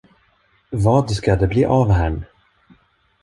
[0.71, 2.25] Vad ska det bli av herrn?